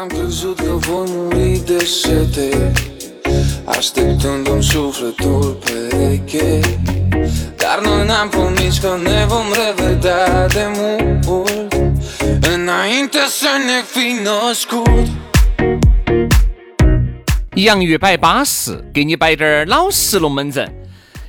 [0.00, 2.72] Am crezut că voi muri de sete
[3.64, 6.60] Așteptându-mi sufletul pereche
[7.56, 11.72] Dar noi n-am promis că ne vom revedea de mult
[12.54, 15.08] Înainte să ne fi născut
[17.54, 20.72] 洋芋摆巴适，给你摆点儿老实龙门阵。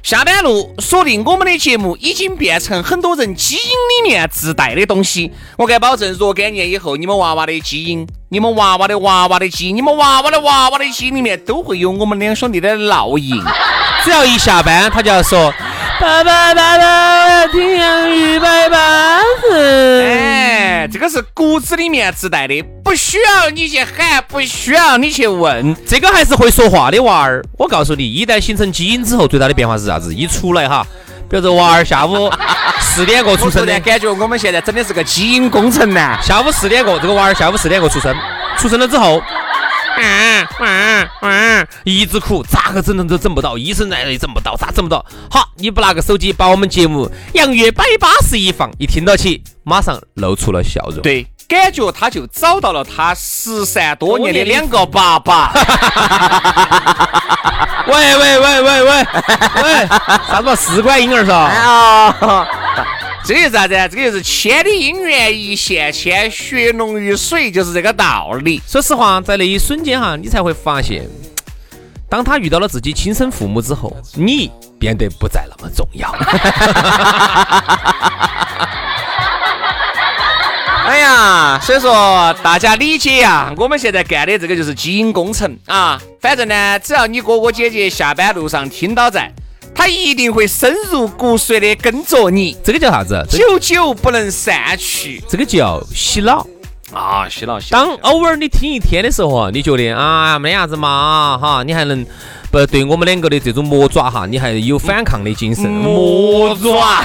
[0.09, 5.31] 下班路锁定我们的节目，已经变成很多人基因里面自带的东西。
[5.59, 13.39] 我敢保证，若干年以后，你们娃娃的基因、你们娃娃的娃娃的基因、你们娃娃的娃娃的基因里面，都会有我们两兄弟的烙印。
[14.03, 15.53] 只要一下班，他就要说
[16.01, 25.75] ：“爸爸爸爸，我要听洋芋摆巴士。”哎，这个是骨子里面自带的，不需要你去喊，不需要你去问。
[25.85, 27.45] 这个还是会说话的娃儿。
[27.59, 30.15] 我告诉你，一旦形成基因之后，最大的变化是啥子？
[30.15, 30.87] 一出来哈，
[31.29, 32.31] 比如说娃儿下午
[32.81, 36.17] 四点过出生的，感觉我们现在真的是个基因工程呢。
[36.23, 38.15] 下午四点过，这个娃儿下午四点过出生，
[38.57, 39.21] 出生了之后。
[40.01, 45.05] 嗯嗯嗯，一直哭，咋个整都整不到，医生来了也整不到，咋整不到？
[45.31, 51.03] 好，你不拿个手机把我们节目《洋芋摆巴士》一放，一听到起，马上露出了笑容。
[51.03, 55.53] 对，感觉他就找到了他失散多年的两个爸爸。
[57.87, 59.07] 喂喂喂喂喂
[59.63, 59.87] 喂，
[60.29, 61.51] 啥子嘛试管婴儿噻？
[63.29, 63.75] 哦，这就是啥子？
[63.91, 68.63] 这个就是千里姻缘一线牵，血浓于水，就是这个道理。
[68.67, 71.07] 说实话，在那一瞬间哈，你才会发现，
[72.09, 76.11] 当他遇到了自己亲生父母之后，你变得不再那么重要。
[80.89, 86.01] 哎呀，所以说大家理解呀，我们现在干的这个就是基因工程啊。
[86.19, 89.31] 反正呢，只要你哥哥姐姐下班路上听到在，
[89.75, 93.25] 他一定会深入骨髓的跟着你，这个叫啥子？
[93.31, 96.47] 久久不能散去这个叫洗脑。
[96.93, 97.29] 啊！
[97.29, 97.85] 洗脑洗脑。
[97.85, 102.05] 当偶尔你听一天的时候啊，你觉得啊没啥子嘛哈，你还能
[102.51, 105.71] 不对我们两个的这种魔爪哈，你还有反抗的精神。
[105.71, 107.05] 魔爪。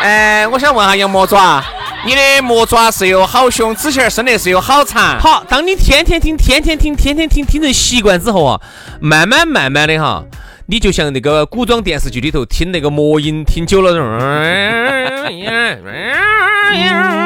[0.00, 1.60] 哎，我想问下杨魔爪，
[2.06, 5.18] 你的魔爪是有好凶，指甲儿伸的是有好长。
[5.20, 8.60] 好，当你天天听、天天听、天天听，听成习惯之后啊，
[9.00, 10.24] 慢慢慢慢的哈，
[10.66, 13.92] 你就像那个古装电视剧里头听那个魔音，听久了，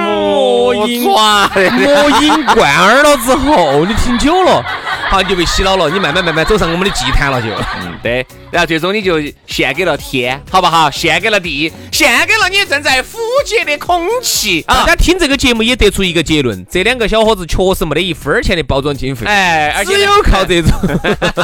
[0.06, 1.48] 魔音爪。
[1.54, 4.64] 魔音 贯耳了之后，你听久了，
[5.12, 7.48] 好，你就被洗脑了，你慢慢慢慢走上我们的祭坛了就。
[7.82, 8.26] 嗯，对。
[8.50, 10.90] 然后最终你就献给了天，好不好？
[10.90, 14.74] 献给了地，献给了你正在呼吸的空气啊！
[14.74, 20.72] 大家听这个节目也得出一个结论：这两个小伙子确实没得一分钱的包装经费，哎，而且只有靠这种。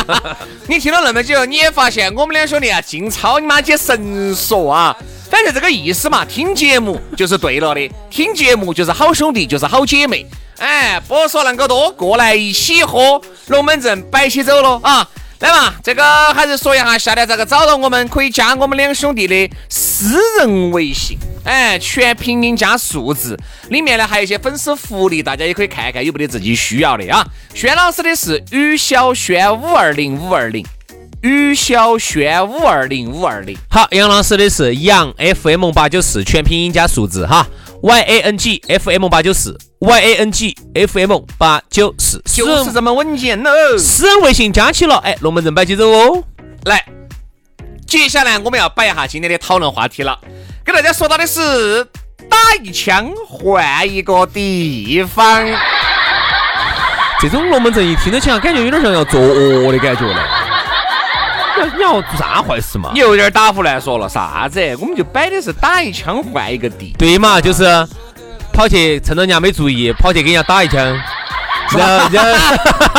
[0.67, 4.97] 你听了那么久，你也发现我们两兄弟啊，尽操你妈些神说啊！
[5.31, 10.27] 反正这个意思嘛，听节目就是对了的， 听节目就是好兄弟，就是好姐妹。
[10.59, 15.09] 哎，不说那么多，过来一起喝龙门阵，摆起走了啊！
[15.38, 16.03] 来嘛，这个
[16.34, 23.38] 还是说一下下来咋个找到我们，可以加我们两兄弟的私人微信，哎，全拼音加数字，
[23.69, 27.25] 里面呢还有一些粉丝福利，大家也可以看看有没得自己需要的啊。
[27.55, 30.67] 轩老师的是于小轩五二零五二零。
[31.23, 37.44] 于小轩五二零五二零，好，杨老师的是杨 FM 八九四，全拼音加数字哈
[37.82, 43.50] ，Y A N G F M 八九四，Y A N G F M 八九四，就是这么稳健喽。
[43.76, 46.23] 私人微信加起了，哎，龙门阵摆起走哦。
[46.67, 46.85] 来，
[47.85, 50.17] 接下来我们要摆一下今天的讨论话题了，
[50.64, 51.85] 给大家说到的是
[52.29, 55.44] 打一枪换一个地方。
[57.21, 60.38] 这种龙门阵一听到起来，感觉有点像要作恶的感觉了。
[61.76, 62.90] 你 要做啥坏事嘛？
[62.94, 64.60] 你有点打胡乱说了，啥子？
[64.81, 66.94] 我们就摆的是打一枪换一个地。
[66.99, 67.64] 对嘛，就是
[68.52, 70.78] 跑去趁着人家没注意，跑去给人家打一枪，
[71.76, 72.56] 然后然后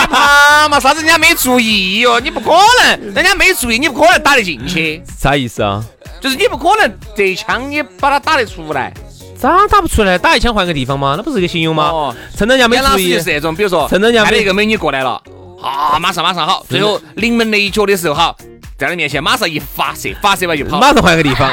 [0.09, 0.79] 怕 嘛？
[0.79, 2.19] 啥子人家没注意哟？
[2.19, 2.51] 你不可
[2.83, 5.83] 能，人家没注意，你不可能打得进去，啥意思啊？
[6.21, 8.93] 就是你不可能这一枪你把他打得出来。
[9.37, 10.17] 咋打不出来？
[10.17, 11.13] 打一枪换个地方嘛？
[11.15, 11.85] 那不是一个形容吗？
[11.85, 15.21] 哦趁着人家没注意是那种，比如说趁人家没看到一个美女过来了，
[15.61, 18.35] 啊，马上马上好，最后临门那一脚的时候好，
[18.79, 21.51] 在你面前马上一发射，发射完就跑，马上换个地方。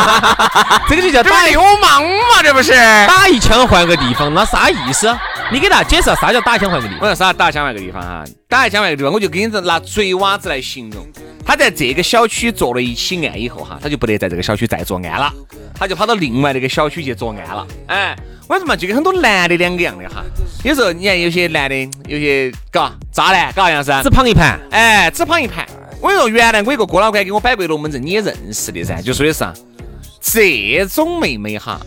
[0.88, 2.42] 这个就叫打流氓嘛？
[2.42, 2.72] 这不是？
[3.06, 5.14] 打一枪换个地方，那啥意思？
[5.52, 7.02] 你给大家解释下啥叫打一枪换个地方？
[7.02, 11.06] 我说啥打一枪换个地方哈，打一枪换个地方，我就给你拿嘴娃子来形容。
[11.44, 15.30] 他在这个小区做了一起案以后哈，他就不得在这个小区再作案了，
[15.78, 17.66] 他就跑到另外那个小区去作案了。
[17.88, 18.16] 哎，
[18.48, 20.24] 为什么就跟很多男的两个样的哈？
[20.64, 21.76] 有时候你看有些男的，
[22.08, 25.66] 有些嘎渣男，嘎杨噻只，捧一盘，哎，只捧一盘。
[26.06, 29.52] 我跟你说，原来我一个哥老倌给我摆过龙门阵，你也认识的噻，就说的是啊，
[30.20, 31.80] 这种妹妹哈，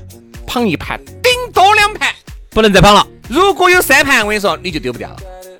[0.45, 2.13] 捧一盘，顶多两盘。
[2.49, 3.07] 不能再捧了。
[3.29, 5.17] 如果有三盘，我跟你说，你就丢不掉了。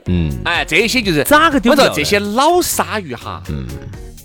[0.07, 3.65] 嗯，哎，这些就是咋个丢我不说这些老鲨鱼哈，嗯，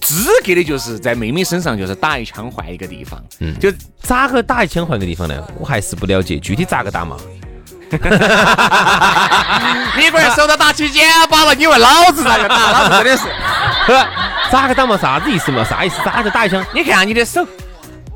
[0.00, 3.70] 资格的就是在妹妹身上就是打一枪换一个地方，嗯，就
[4.02, 5.46] 咋个打一枪换个地方呢？
[5.60, 7.16] 我还是不了解，具体咋个打嘛？
[9.96, 12.70] 你个人手都打起茧巴了，你问老子咋个打？
[12.70, 13.24] 老子真的是，
[14.50, 14.98] 咋个打嘛？
[15.00, 15.64] 啥子意思嘛？
[15.64, 15.96] 啥意思？
[16.04, 16.64] 咋个打一枪？
[16.72, 17.46] 你看下你的手，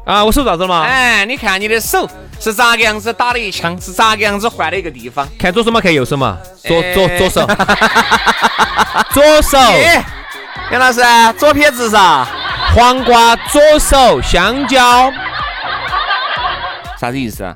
[0.05, 0.83] 啊，我手咋子了嘛？
[0.85, 2.09] 哎，你看你的手
[2.41, 5.27] 是咋个样子打的一枪，是咋个样子换了一个地方。
[5.39, 6.37] 看左手嘛，看右手嘛？
[6.65, 7.47] 左哎左左手，
[9.11, 10.05] 左手， 哎，
[10.71, 11.03] 杨老师，
[11.39, 12.27] 左撇子噻，
[12.75, 15.13] 黄瓜，左手，香蕉。
[17.01, 17.55] 啥子意思啊？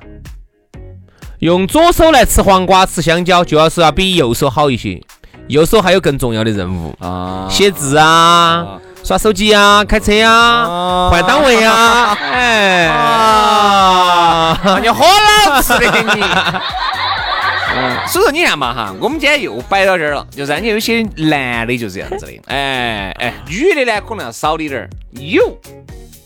[1.42, 5.00] 用左手来吃黄瓜、吃香蕉，就要是要比右手好一些。
[5.48, 11.10] 右手还有更重要的任务，啊，写字啊、耍手机啊、开车啊、啊。
[11.10, 15.04] 换档位啊， 哎，啊，你喝
[15.50, 16.22] 老子的你！
[17.74, 24.88] 嗯，所以说你看嘛哈，我们今天又摆到这儿了，就是人家有些男的就这样子的，哎哎，女的呢可能要少一点儿，
[25.18, 25.58] 有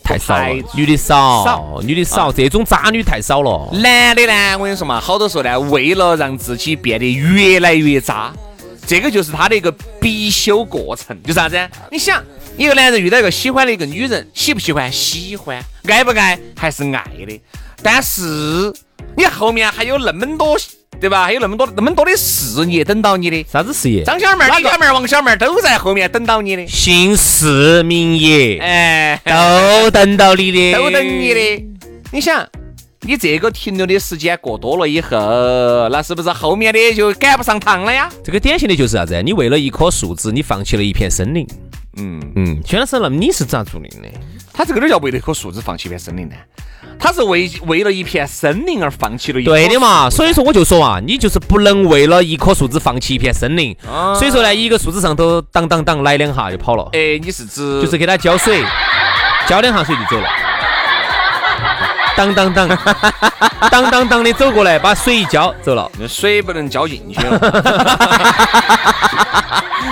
[0.07, 3.69] 太少了，女的少少，女的少，这种渣女太少了。
[3.73, 8.31] 男的呢，我跟你说嘛，好多时候呢，为了让自己变得越来越渣，
[8.87, 9.69] 这个就是他的一个
[9.99, 11.59] 必修过程，就是啥子？
[11.91, 12.23] 你想，
[12.55, 14.89] 一个男人遇到一个喜欢的一个女人，喜不喜欢？
[14.89, 16.39] 喜欢，爱不爱？
[16.55, 17.41] 还是爱的。
[17.83, 18.73] 但是
[19.17, 20.57] 你后面还有那么多，
[20.99, 21.25] 对吧？
[21.25, 23.45] 还有那么多那么多的事业等到你的。
[23.51, 24.03] 啥子事业？
[24.03, 31.33] 张小妹儿、李小妹儿、王小妹儿都在后面等到你的，姓氏名业哎，都等到你的，都等你。
[31.33, 31.65] 的。
[32.11, 32.47] 你想，
[33.01, 38.09] 你这个停留的时间过多了以后，那是不是后面的就赶不上趟了呀？
[38.23, 39.21] 这个典型的就是啥子？
[39.21, 41.45] 你为了一棵树枝，你放弃了一片森林。
[41.97, 44.07] 嗯，嗯，薛老师，那么你是咋做的呢？
[44.51, 46.35] 他这个哪叫为了一棵树枝放弃一片森林呢？
[46.99, 53.75] 他是为为了一片森林而放弃了一对的嘛，所以说我就说啊，你就是不能为了一棵树枝放弃一片森林。
[53.87, 58.63] 啊所以说呢，一个树枝上头当当当来两下就跑了，哎，你是指就是给它浇水，
[59.47, 60.27] 浇两下水就走了。
[62.15, 62.67] 当当当，
[63.69, 65.87] 当当当的走过来，把水一浇走了。
[65.99, 67.37] 那水不能浇进去了，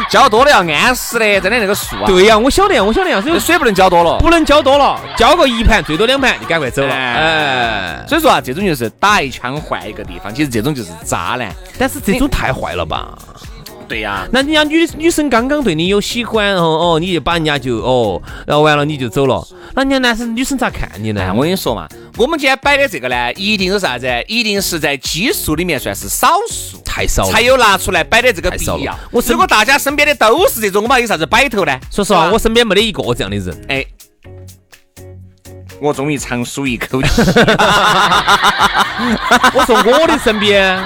[0.10, 4.18] 浇多了要安死的，真的那个树啊，对呀，我晓得，我晓得呀，所以水不能浇多了。
[4.20, 6.94] 不能浇多了，浇个一盘，最多两盘就赶快走了。
[6.94, 11.54] 哎哎，所以说啊，这种就是打一枪换一个地方，其实这种就是渣男。
[11.78, 13.18] 但是这种太坏了吧？
[13.88, 21.34] 对呀、那人家女女生刚刚对你有喜欢，然后哦，你就把人家就哦，然后完了你就走了，那人家男生女生咋看你哎，呢？
[21.36, 21.88] 我跟你说嘛，
[22.18, 24.08] 我们今天摆的这个呢，一定是啥子？
[24.28, 27.42] 一定是在基数里面算是少数，太少了才。
[27.42, 28.98] 有拿出来摆的这个必要。
[29.12, 31.78] 我身如果大家身边的都是这种，我们还有啥子摆头呢？
[31.92, 33.66] 说实话，我身边没得一个这样的人。
[33.68, 33.86] 哎，
[35.82, 37.10] 我终于长舒一口气。
[39.54, 40.82] 我说我的身边，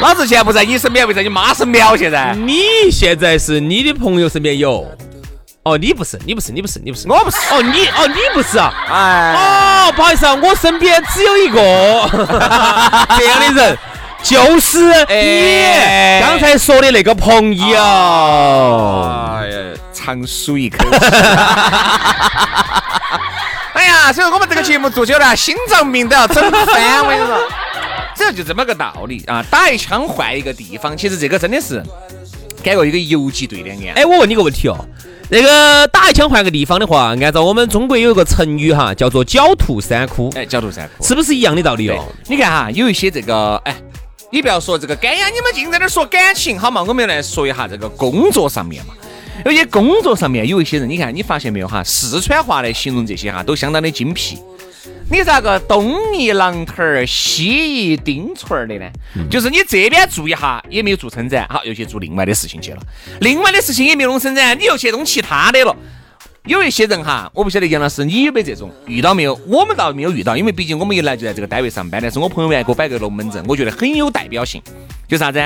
[0.00, 1.86] 老子现在不在你身边，为在你妈身边？
[1.86, 4.90] 我现在你现在是你的朋友身边有。
[5.64, 7.06] 哦，你不是，你不是，你不是，你不是。
[7.08, 7.36] 我不是。
[7.52, 8.72] 哦，你哦，你不是啊。
[8.88, 11.60] 哎，哦，不好意思啊，我身边只有一个
[13.18, 13.78] 这样的人，
[14.22, 17.76] 就是你哎刚才说的那个朋友。
[17.76, 19.56] 哎呀，
[19.92, 20.98] 长舒一口气。
[23.74, 27.04] 哎呀，所以我们这个节目做久了，心脏病都要整翻。
[27.04, 27.38] 我跟你说，
[28.16, 29.44] 这就这么个道理啊！
[29.48, 31.80] 打一枪换一个地方，其实这个真的是
[32.64, 33.94] 感觉一个游击队的案。
[33.94, 34.76] 哎，我问你个问题哦，
[35.30, 41.04] 那个打一枪换个地方的话，按照我们中国有一个成语哈，叫做狡兔三窟，哎，狡兔三窟。
[41.04, 43.76] 是不是一样的道理对哦？，你看哈，有一些这个，哎，
[44.30, 46.82] 你不要说这个感呀，你们净在那儿说感情，好嘛？
[46.82, 48.94] 我们来说一下这个工作上面嘛。
[49.44, 51.82] 有些工作上面有一些人，你看你发现没有哈？
[51.82, 54.38] 四川话来形容这些哈，都相当的精辟。
[55.10, 57.46] 你咋个东一榔头儿西
[57.92, 58.86] 一钉锤儿的呢？
[59.30, 62.82] 就是你这边做一下也没有做伸展，好又去做另外的事情去了，
[63.20, 65.74] 另外的事情也没有弄成展，你又去弄其他的了。
[66.48, 69.38] 有一些人哈，我不晓得杨老师你有没有这种遇到没有？
[69.46, 72.00] 我们倒没有遇到，因为毕竟我们一来就在这个单位上班。
[72.00, 74.62] 但是我朋友原来给我摆个龙门阵，我觉得很有代表性。
[75.06, 75.38] 就啥子？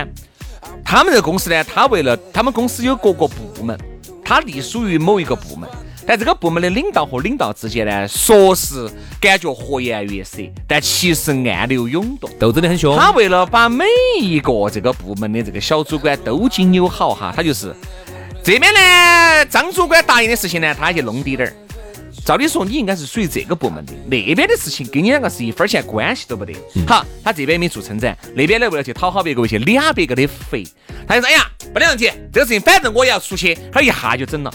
[0.85, 3.77] 他们这个公司呢，他为了他们公司有各个部门，
[4.25, 5.69] 他隶属于某一个部门，
[6.07, 8.89] 但这个部门的领导和领导之间呢，说是
[9.21, 12.31] 感觉和颜悦色，但其实暗流涌动。
[12.39, 12.97] 斗争的很凶。
[12.97, 13.85] 他为了把每
[14.21, 17.75] 一个这个部门的这个小主管都经友好哈，他就是
[18.45, 21.55] 这边呢，张主管答应的事情呢，他去弄滴点儿。
[22.25, 26.53] 照理说你应该是属于这个部门的，那边的事情跟你两个是一分钱关系都不得。
[26.87, 30.65] 好，他这边没做撑展，那边呢为了去讨好别个，去俩别个的肥，
[31.07, 34.53] 他就说：“哎呀，没得问题，这个事情反正我也要出去。”他一下就整了。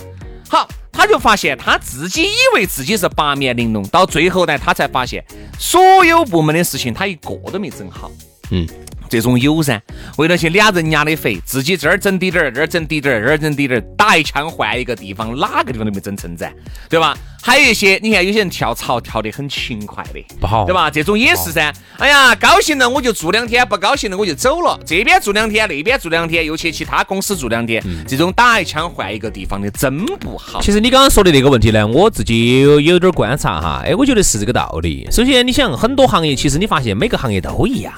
[0.50, 5.24] 好，他就发现他自己以为自己是八面玲珑，到最后呢，他才发现
[5.58, 8.12] 所有部门的事情他一个都没整好。
[8.52, 8.66] 嗯，
[9.10, 9.82] 这种有噻，
[10.18, 16.52] 为了去俩人家的肥，自己这儿整滴点儿，这儿整滴点儿，这儿整滴点儿，打一枪换一个地方，哪个地方都没整成噻，
[16.90, 17.18] 对吧？
[17.40, 20.90] 还有一些，你看有些人跳槽跳得很勤快的，不好对吧？
[20.90, 21.74] 这种也是噻。
[21.98, 24.78] 哎呀，高兴了我就住两天，不高兴了我就走了。
[24.86, 30.60] 这边住两天，那边住两天，又去其他公司住两天，这种打一枪换一个地方的真不好。
[30.62, 35.08] 其实你刚刚说的那个问题呢，我自己也有有点观察哈，哎，我觉得是这个道理。
[35.10, 37.94] 首先，你想很多行业，其实你发现每个行业都一样，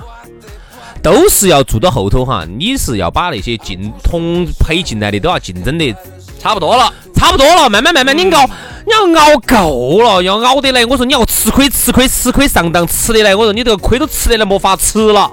[1.02, 5.96] 都是要做到后头哈，你是要把那些进同配进来的都要竞争的
[6.40, 8.46] 差不多了，差不多了，慢慢慢慢你熬，
[8.86, 10.86] 你要熬够了，要熬得来。
[10.86, 13.36] 我说你要吃亏吃亏吃亏上当，吃得来。
[13.36, 15.32] 我说你这个亏都吃得来，没法吃了。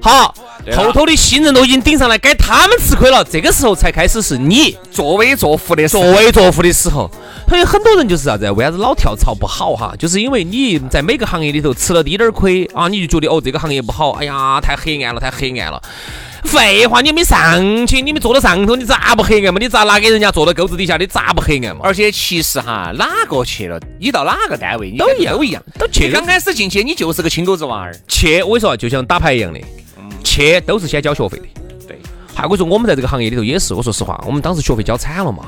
[0.00, 0.34] 好，了
[0.72, 3.24] 后头的新人都已经顶上来，该他们吃亏了。
[3.24, 6.00] 这个时候才开始是你作威作福的作。
[6.12, 7.10] 威作福的时候。
[7.46, 9.94] 所以很多人就是啥子，为啥子老跳槽不好哈？
[9.98, 15.80] 就是因为你在每个行业里头吃了滴点儿亏啊，你就觉得哦这个行业不好，哎呀太黑暗了，太黑暗了。
[16.44, 19.58] 废话，你没上去，你没坐到上头，你咋不黑暗嘛？
[19.60, 21.82] 你咋拿给人家坐到沟子底下，你咋不黑暗嘛？
[21.84, 25.62] 而且其实哈，哪个去了，你到哪个单位，你都一样都一样。
[25.78, 27.94] 都去你刚开始进去，你就是个青狗子娃儿。
[28.08, 29.60] 去，我跟你说，就像打牌一样的，
[30.34, 31.44] 去都是先交学费的。
[31.86, 31.98] 对，
[32.34, 35.44] 还我说我们在这个行业里头也是，我说实话，我们当时学费交惨了嘛。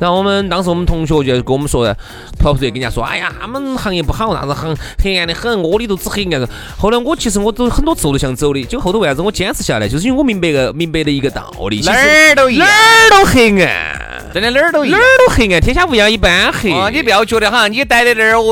[0.00, 1.86] 然后我们当时我们同学就跟我们说，
[2.36, 6.48] 跑出去跟人家说，哎呀，他们行业不好，啥子很黑暗的很，窝里头只黑暗。
[6.76, 14.00] 后来我其实我都很多次我都想走的，就后头为啥子我坚持下来，就是因为我明白个明白的一个道理，哪儿都一样，哪儿都黑暗，
[14.34, 15.08] 真的哪儿都一样哪儿。
[15.28, 16.72] 都黑暗，天下无阳一般黑。
[16.72, 18.42] 啊，你不要觉得哈，你待在那儿，哦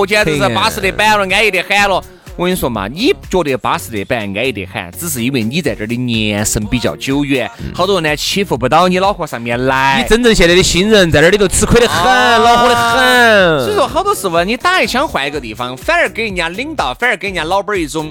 [0.00, 2.04] 哟，简直是巴适的板了，安逸的很了。
[2.40, 10.08] 我跟你说嘛，你觉得巴适得板、安逸得很，只是因为你在这儿的年深比较久远，好多人呢欺负不到你脑壳上面来你。
[10.08, 12.02] 真正现在的新人在那里头吃亏的很，
[12.42, 13.60] 恼火的很。
[13.66, 18.10] 所以说，好多时候你打一枪换一个地方，反而给人家领导，反而给人家老板一种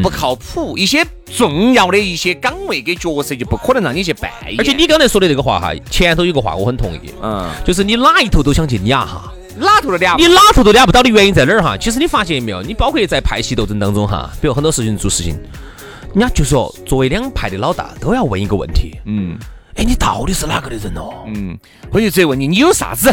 [0.00, 0.78] 不靠谱。
[0.78, 1.04] 一些
[1.36, 4.54] 重要的一些岗位跟角色就不可能让你去扮演。
[4.56, 11.76] 而且你刚才说的这个话哈，前头有个话我很同意，嗯，就是你哪一头都想去压哈，哪头都俩你哪头都压不到的原因在哪儿哈？
[11.76, 12.62] 其实你发现没有？
[12.62, 15.36] 你包括在派系斗争当中哈，比如很多事情做事情，
[16.14, 19.36] 人家就说作为两派的老大都要问一个问题，嗯
[19.76, 21.24] 哎，你到底是哪个的人哦？
[21.26, 21.58] 嗯，
[21.90, 23.12] 我就直接问你，你有啥子？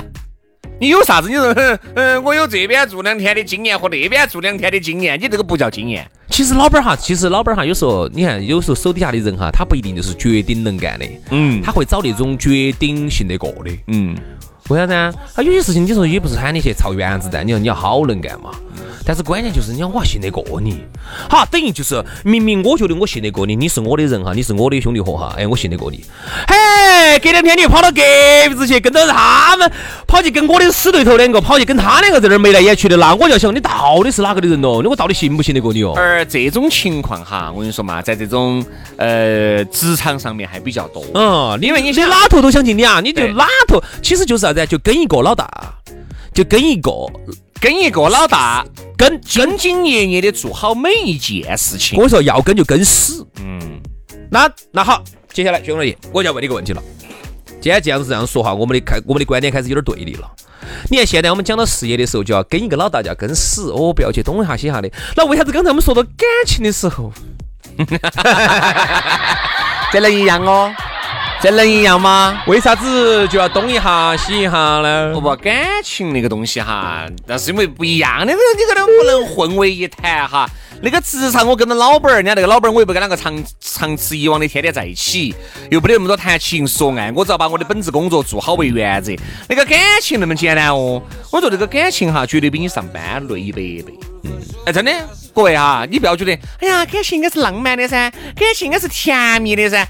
[0.79, 1.29] 你有啥子？
[1.29, 6.10] 你说，嗯 嗯，我有这边住两天的经验和那边住两天的经验，你这个不叫经验。
[6.29, 13.71] 其实老板儿哈，其实老板儿哈，有时候你看，有时候手底下的人哈，他不一定就是绝顶能干的，嗯他会找那种绝顶信得过的。
[13.88, 14.15] 嗯，
[14.70, 15.13] 为啥子啊？
[15.36, 18.51] 他有些事情你说也不是喊你去造原子弹，你说你要好能干嘛？
[19.05, 20.84] 但是关键就是你要我还信得过你，
[21.29, 26.03] 好，等于就是明明我觉得我信得过你，你是我的人哈，你是我的兄弟伙哈，哎，我信得过你。
[26.48, 28.01] 嘿，隔两天你又跑到隔
[28.48, 29.72] 壁子去，跟着他们
[30.08, 34.79] 跑去跟我的死对头两个跑去跟他两个在那儿眉来眼去的，那我就要想你到底是哪个的人哦？
[34.81, 35.93] 你我到底信不信得过你哦？
[35.96, 38.63] 而这种情况哈，我跟你说嘛，在这种
[38.98, 41.03] 呃职场上面还比较多。
[41.13, 44.65] 嗯，因为你想哪头都想进你啊，你就哪头，其实就是啥子啊？
[44.65, 45.50] 就跟一个老大，
[46.34, 46.91] 就跟一个
[47.62, 48.65] 跟一个老大
[48.98, 52.01] 跟兢兢业业的做好每一件事情我。
[52.01, 53.24] 跟你说要跟就跟死。
[53.39, 53.80] 嗯，
[54.32, 56.82] 那那好，接下来兄弟，我就要问你一个问题了。
[57.62, 60.27] 既然这样子这样说哈，我们的开我们的观点开始有点对立了。
[60.89, 64.89] 你看现在我们讲到事业的时候，就要跟一个老大，就要跟死哦，不要去东一下西一下的。
[65.15, 67.13] 那为啥子刚才我们说到感情的时候，
[69.94, 70.74] 这能一样哦？
[71.41, 72.43] 这能一样吗？
[72.45, 75.12] 为啥子就要东一下西一下呢？
[75.12, 80.48] 不不，感情那个东西哈，那是因为不一样的，你可能不能混为一谈哈。
[80.83, 85.33] 那个职场我跟着老板儿，人家那个老板儿我又不跟两个长长此以往的天天在一起，
[85.71, 89.12] 又不得那么多谈情说爱，我只要把我的本职工作做好为原则。
[89.50, 93.86] 那个感情那么简单哦，我说这个感情哈，绝对比你上班累一百倍。
[94.25, 94.31] 嗯，
[94.67, 94.91] 哎，真的，
[95.33, 99.88] 各位哈，你不要觉得，哎呀，感情应该是浪漫的噻，感情应该是甜蜜的噻。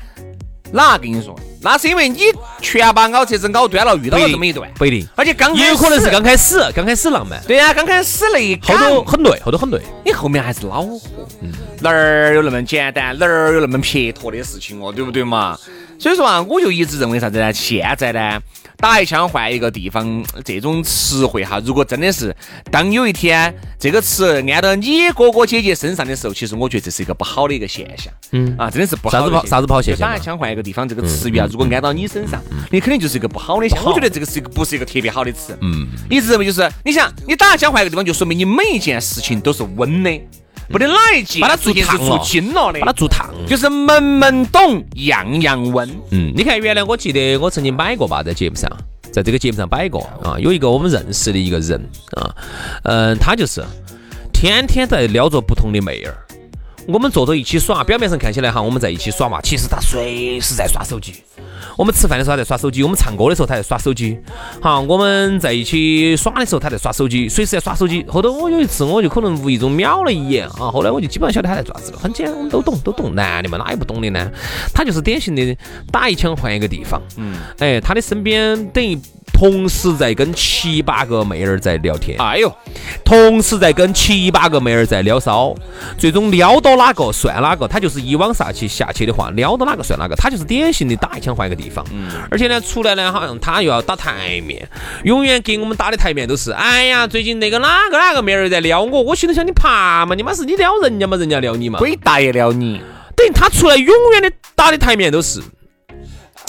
[0.71, 1.35] 哪跟你说？
[1.63, 2.23] 那是因为你
[2.59, 5.07] 全把咬车子咬断了，遇到了这么一段，不一定。
[5.15, 7.39] 而且刚也有可能是刚开始，刚开始浪漫。
[7.45, 9.79] 对呀，刚开始累，后头很累，后头很累。
[10.03, 10.99] 你后面还是恼火，
[11.81, 15.55] 哪儿有那么简单，哪儿有那么撇脱的事情哦，对不对嘛？
[15.99, 17.53] 所以说啊，我就一直认为啥子呢？
[17.53, 18.41] 现在呢？
[18.81, 22.35] 打一枪换一个地方，这种词汇哈，如果真的是
[22.71, 28.11] 当有一天这个词按到你哥哥姐姐身上的时候，其实我觉得这是一个不好的一个现象。
[28.31, 29.19] 嗯啊，真的是不好。
[29.19, 29.45] 啥子不好？
[29.45, 30.09] 啥子不好现象？
[30.09, 33.67] 打一枪换一个地方，这个词语啊，如果按到你身上，你肯定就是一个不好的。
[33.85, 35.55] 我觉得这个是一个不是一个特别好的词。
[35.61, 35.87] 嗯。
[36.09, 40.09] 你是认为就是，你想你打一枪换一个地方，就说明你每一件事情都是稳的，
[40.71, 45.89] 不得哪一件把它做烫做精了的，把它做烫，就是门门懂，样样温。
[46.11, 48.69] 嗯，你看原来我记得我曾经摆过吧，在节目上。
[49.11, 51.77] 在这个节目上摆过啊，有一个我们认识的一个人
[52.15, 52.33] 啊，
[52.83, 53.61] 嗯，他就是
[54.31, 56.15] 天天在撩着不同的妹儿。
[56.87, 61.13] 我们坐着一起耍，表面上看起来哈，我们在一起耍嘛，其实他随时在耍手机。
[61.77, 64.17] 我们吃饭的时候他在耍手机，我们唱歌的时候他在耍手机。
[64.61, 68.05] 好，我们在一起耍的时候他在耍手机，随时在耍手机。
[68.07, 71.99] 后头我有一次我就可能无意中瞄了一眼啊，后来我就基本上晓得他在做啥子了。
[71.99, 73.15] 很简单，我们都懂，都懂。
[73.15, 74.29] 男的嘛，哪有不懂的呢？
[74.73, 75.57] 他就是典型的
[75.91, 77.01] 打一枪换一个地方。
[77.17, 78.99] 嗯，哎，他的身边等于。
[79.33, 82.53] 同时在跟七八个妹儿在聊天，哎呦，
[83.03, 85.55] 同时在跟七八个妹儿在撩骚，
[85.97, 91.85] 最终撩到哪个算哪个，他就是一网杀去下去的话，撩到哪个算哪个，他就是典型的打一枪换一个地方。
[91.91, 94.67] 嗯，而且呢，出来呢，好像他又要打台面，
[95.03, 102.81] 永远给我们打的台面都是，哎呀，最近那个哪个哪个妹儿在撩我，我心里想你怕嘛，你妈是你撩人家嘛，人家撩你嘛，鬼大爷撩你，
[103.15, 105.41] 等于他出来永远的打的台面都是。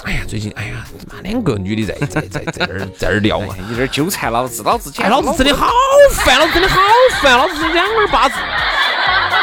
[0.05, 5.71] 哎呀，最近哎呀，妈两个女的在在在在这儿在这儿聊嘛， 有点纠缠老子，老子哎，老子真的好
[6.25, 6.81] 烦，老子真的好
[7.23, 8.35] 烦，老子是两耳巴子。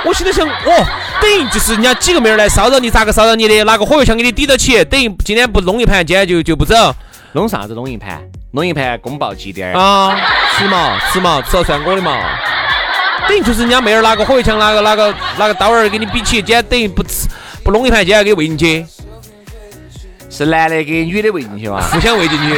[0.05, 0.85] 我心里想，哦，
[1.21, 3.63] 等于就是人家几个妹儿来骚扰你，咋个骚扰你的？
[3.65, 6.95] 拿个火药枪给你抵到起，等于今天不弄一盘，今天就就不走。
[7.33, 8.21] 弄啥子弄一盘？
[8.51, 10.15] 弄一盘宫保鸡丁啊？
[10.57, 12.17] 吃嘛吃嘛，吃了算我的嘛。
[13.27, 17.27] 等于就是人家妹儿拿个火药枪，拿个拿个拿个刀儿给你比起，今天等于不吃
[17.63, 18.85] 不弄一盘，今天给喂进去。
[20.29, 21.81] 是男的给女的喂进去嘛？
[21.91, 22.49] 互相喂进去，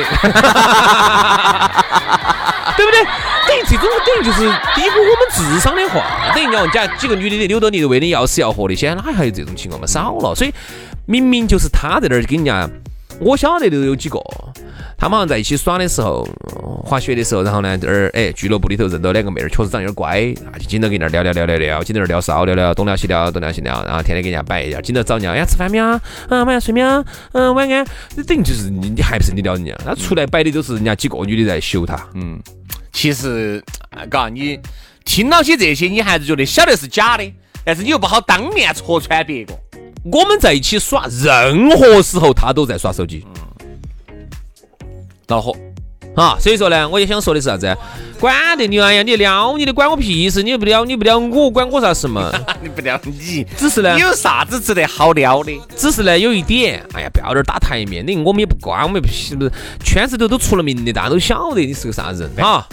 [2.76, 3.04] 对不对？
[3.48, 4.40] 等于这种等于就是
[4.76, 6.04] 低估我们智商的话，
[6.34, 9.88] 等于你要讲几个女的扭到你喂的要死要活的，现在哪还有这种情况嘛？
[9.88, 10.54] 少了，所以
[11.06, 12.70] 明明就是他在那儿给人家。
[13.22, 14.20] 我晓得的有几个，
[14.98, 16.28] 他们好像在一起耍的时候，
[16.84, 25.86] 滑雪的时候，然后呢，这儿哎俱乐部里头认到两个妹儿，确实长得有点乖，啊，就经常跟那儿聊聊聊聊聊，经常那儿聊骚聊聊东聊西聊东聊西聊，然后天天跟人家摆一下，经常找人家，哎呀吃饭没有？
[26.30, 27.06] 嗯，晚上睡没有？
[27.34, 27.86] 嗯，晚安。
[28.16, 29.72] 你等于就是你，你还不是你撩人家？
[29.86, 31.96] 他出来摆的都是人家几个女的在秀他。
[32.16, 32.40] 嗯，
[32.92, 33.64] 其实，
[34.10, 34.60] 嘎，你
[35.06, 39.54] 听到起这些，你还是觉得晓得是假的，但是你又不好当面戳穿别个。
[40.04, 43.26] 我们在一起耍，任何时候他都在耍手机，
[45.28, 45.56] 恼火
[46.16, 46.36] 啊！
[46.40, 47.78] 所以说呢，我也想说的是啥子？
[48.20, 49.04] 管得你哎呀！
[49.04, 50.44] 你撩你的，管我屁事！
[50.44, 52.32] 你不撩你不撩我，管我啥事嘛？
[52.62, 55.60] 你不撩你，只是呢，有啥子值得好撩的？
[55.76, 59.52] 只是呢，有一点，哎呀，不要这儿打台面，你我们也不管，我们是不是
[59.84, 62.68] 圈子头都出了名的，大家都晓得你是个啥人啊？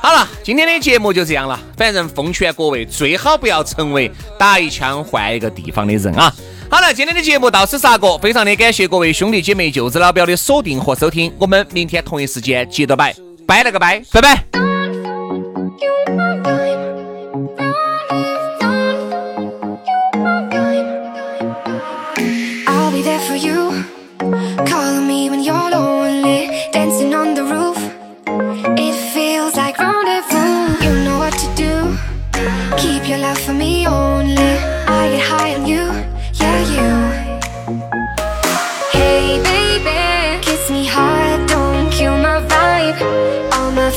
[0.00, 1.58] 好了，今天的节目就这样了。
[1.76, 6.32] 反正奉劝各位，最好不要成为打一枪换一个地方的人啊！
[6.68, 13.14] 好了，今天的节目到此杀过，非常的感谢各位兄弟姐妹、舅子老表的锁定和收听，我们明天同一时间接着摆，
[13.46, 14.44] 拜了个拜，拜拜。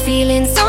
[0.09, 0.68] feeling so